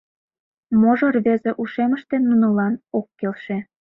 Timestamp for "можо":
0.81-1.05